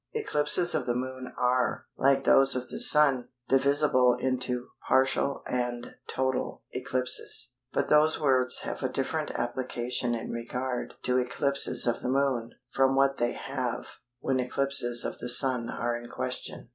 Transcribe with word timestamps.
Eclipses 0.15 0.73
of 0.73 0.87
the 0.87 0.95
Moon 0.95 1.31
are, 1.37 1.85
like 1.95 2.23
those 2.23 2.55
of 2.55 2.69
the 2.69 2.79
Sun, 2.79 3.27
divisible 3.47 4.15
into 4.19 4.69
"partial" 4.87 5.43
and 5.45 5.93
"total" 6.07 6.63
eclipses, 6.71 7.53
but 7.71 7.87
those 7.87 8.19
words 8.19 8.61
have 8.61 8.81
a 8.81 8.89
different 8.89 9.29
application 9.29 10.15
in 10.15 10.31
regard 10.31 10.95
to 11.03 11.19
eclipses 11.19 11.85
of 11.85 12.01
the 12.01 12.09
Moon 12.09 12.55
from 12.71 12.95
what 12.95 13.17
they 13.17 13.33
have 13.33 13.97
when 14.19 14.39
eclipses 14.39 15.05
of 15.05 15.19
the 15.19 15.29
Sun 15.29 15.69
are 15.69 15.95
in 15.95 16.09
question. 16.09 16.69